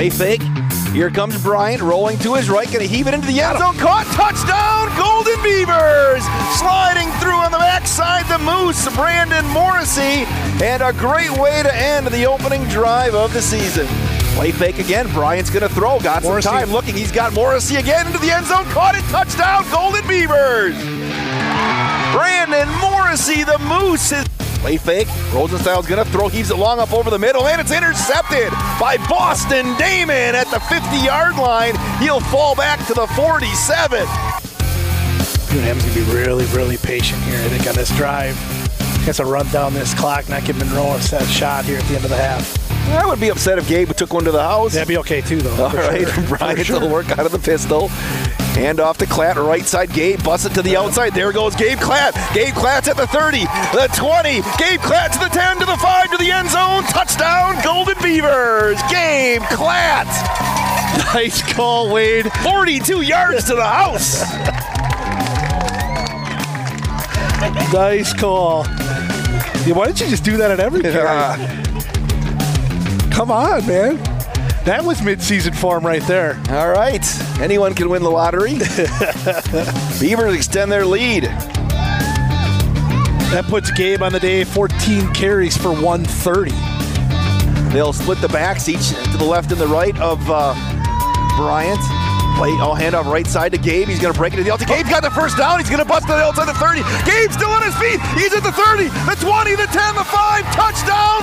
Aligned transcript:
Play 0.00 0.08
fake. 0.08 0.42
Here 0.94 1.10
comes 1.10 1.42
Bryant 1.42 1.82
rolling 1.82 2.18
to 2.20 2.32
his 2.32 2.48
right, 2.48 2.66
going 2.68 2.80
to 2.80 2.86
heave 2.86 3.06
it 3.06 3.12
into 3.12 3.26
the 3.26 3.38
end 3.42 3.58
zone. 3.58 3.76
Caught, 3.76 4.06
touchdown, 4.16 4.88
Golden 4.96 5.36
Beavers! 5.42 6.24
Sliding 6.56 7.12
through 7.20 7.36
on 7.36 7.52
the 7.52 7.58
backside, 7.58 8.24
the 8.24 8.38
Moose, 8.38 8.88
Brandon 8.96 9.44
Morrissey, 9.48 10.24
and 10.64 10.82
a 10.82 10.94
great 10.94 11.30
way 11.32 11.62
to 11.62 11.76
end 11.76 12.06
the 12.06 12.24
opening 12.24 12.64
drive 12.68 13.14
of 13.14 13.34
the 13.34 13.42
season. 13.42 13.86
Play 14.36 14.52
fake 14.52 14.78
again. 14.78 15.06
Bryant's 15.12 15.50
going 15.50 15.68
to 15.68 15.74
throw. 15.74 16.00
Got 16.00 16.22
Morrissey. 16.22 16.48
some 16.48 16.58
time 16.60 16.72
looking. 16.72 16.96
He's 16.96 17.12
got 17.12 17.34
Morrissey 17.34 17.76
again 17.76 18.06
into 18.06 18.20
the 18.20 18.30
end 18.30 18.46
zone. 18.46 18.64
Caught 18.72 18.94
it. 18.94 19.04
Touchdown, 19.10 19.70
Golden 19.70 20.08
Beavers! 20.08 20.80
Brandon 22.16 22.70
Morrissey, 22.80 23.44
the 23.44 23.58
Moose, 23.68 24.12
is 24.12 24.24
play 24.60 24.76
fake. 24.76 25.08
Rosenstile's 25.32 25.86
gonna 25.86 26.04
throw, 26.04 26.28
heaves 26.28 26.50
it 26.50 26.56
long 26.56 26.78
up 26.78 26.92
over 26.92 27.10
the 27.10 27.18
middle, 27.18 27.48
and 27.48 27.60
it's 27.60 27.72
intercepted 27.72 28.50
by 28.78 28.96
Boston 29.08 29.76
Damon 29.76 30.34
at 30.34 30.46
the 30.48 30.58
50-yard 30.58 31.36
line. 31.36 31.74
He'll 31.98 32.20
fall 32.20 32.54
back 32.54 32.86
to 32.86 32.94
the 32.94 33.06
47. 33.08 34.00
UNM's 35.50 35.82
gonna 35.82 35.94
be 35.94 36.12
really, 36.12 36.44
really 36.46 36.76
patient 36.76 37.20
here. 37.22 37.38
I 37.38 37.48
think 37.48 37.66
on 37.66 37.74
this 37.74 37.94
drive, 37.96 38.36
has 39.04 39.16
to 39.16 39.24
run 39.24 39.48
down 39.48 39.74
this 39.74 39.94
clock, 39.94 40.28
not 40.28 40.44
give 40.44 40.56
Monroe 40.58 40.92
a 40.92 41.00
set 41.00 41.26
shot 41.26 41.64
here 41.64 41.78
at 41.78 41.84
the 41.84 41.96
end 41.96 42.04
of 42.04 42.10
the 42.10 42.16
half. 42.16 42.69
I 42.92 43.06
would 43.06 43.20
be 43.20 43.28
upset 43.30 43.58
if 43.58 43.68
Gabe 43.68 43.90
took 43.92 44.12
one 44.12 44.24
to 44.24 44.32
the 44.32 44.42
house. 44.42 44.74
That'd 44.74 44.88
be 44.88 44.98
okay 44.98 45.20
too, 45.20 45.38
though. 45.40 45.64
All 45.64 45.72
right, 45.72 46.06
for 46.08 46.20
right, 46.22 46.28
sure. 46.28 46.38
Bryant 46.38 46.58
For 46.58 46.64
sure. 46.64 46.80
will 46.80 46.90
work 46.90 47.10
out 47.18 47.26
of 47.26 47.32
the 47.32 47.38
pistol. 47.38 47.88
Hand 48.54 48.80
off 48.80 48.98
to 48.98 49.06
Klatt, 49.06 49.36
right 49.36 49.64
side. 49.64 49.92
Gabe 49.92 50.22
busts 50.24 50.44
it 50.46 50.54
to 50.54 50.62
the 50.62 50.76
outside. 50.76 51.14
There 51.14 51.32
goes 51.32 51.54
Gabe 51.54 51.78
Klatt. 51.78 52.12
Gabe 52.34 52.52
Klatt's 52.52 52.88
at 52.88 52.96
the 52.96 53.06
30, 53.06 53.38
the 53.72 53.88
20. 53.94 54.30
Gabe 54.58 54.80
Klatt 54.80 55.12
to 55.12 55.18
the 55.20 55.28
10, 55.28 55.58
to 55.60 55.66
the 55.66 55.76
5, 55.76 56.10
to 56.10 56.16
the 56.16 56.30
end 56.32 56.50
zone. 56.50 56.82
Touchdown, 56.84 57.56
Golden 57.62 57.94
Beavers. 58.02 58.78
Gabe 58.90 59.42
Klatt. 59.42 60.06
Nice 61.14 61.42
call, 61.54 61.92
Wade. 61.92 62.30
42 62.42 63.02
yards 63.02 63.44
to 63.44 63.54
the 63.54 63.64
house. 63.64 64.20
Nice 67.72 68.12
call. 68.12 68.64
Yeah, 69.66 69.74
why 69.74 69.86
didn't 69.86 70.00
you 70.00 70.08
just 70.08 70.24
do 70.24 70.36
that 70.38 70.50
at 70.50 70.60
every 70.60 70.80
carry? 70.82 71.69
Come 73.20 73.32
on, 73.32 73.66
man. 73.66 73.96
That 74.64 74.82
was 74.82 75.02
midseason 75.02 75.54
form 75.54 75.84
right 75.84 76.00
there. 76.04 76.40
All 76.48 76.70
right. 76.70 77.04
Anyone 77.38 77.74
can 77.74 77.90
win 77.90 78.02
the 78.02 78.08
lottery. 78.08 78.54
Beavers 80.00 80.34
extend 80.34 80.72
their 80.72 80.86
lead. 80.86 81.24
That 83.28 83.44
puts 83.46 83.70
Gabe 83.72 84.00
on 84.02 84.12
the 84.12 84.20
day 84.20 84.44
14 84.44 85.12
carries 85.12 85.54
for 85.54 85.68
130. 85.68 86.50
They'll 87.74 87.92
split 87.92 88.22
the 88.22 88.28
backs 88.28 88.70
each 88.70 88.88
to 88.88 89.18
the 89.18 89.26
left 89.26 89.52
and 89.52 89.60
the 89.60 89.68
right 89.68 90.00
of 90.00 90.18
uh, 90.30 90.54
Bryant. 91.36 91.78
Play, 92.38 92.56
I'll 92.56 92.74
hand 92.74 92.94
off 92.94 93.04
right 93.04 93.26
side 93.26 93.52
to 93.52 93.58
Gabe. 93.58 93.86
He's 93.86 94.00
going 94.00 94.14
to 94.14 94.18
break 94.18 94.32
it 94.32 94.36
to 94.36 94.44
the 94.44 94.50
outside. 94.50 94.68
Gabe's 94.68 94.88
got 94.88 95.02
the 95.02 95.10
first 95.10 95.36
down. 95.36 95.58
He's 95.58 95.68
going 95.68 95.82
to 95.82 95.84
bust 95.84 96.06
to 96.06 96.14
the 96.14 96.24
outside 96.24 96.48
the 96.48 96.54
30. 96.56 96.80
Gabe's 97.04 97.34
still 97.36 97.50
on 97.50 97.60
his 97.68 97.76
feet. 97.76 98.00
He's 98.16 98.32
at 98.32 98.40
the 98.40 98.52
30, 98.56 98.88
the 99.04 99.16
20, 99.20 99.60
the 99.60 99.68
10, 99.68 99.94
the 99.94 100.08
5. 100.08 100.56
Touchdown, 100.56 101.19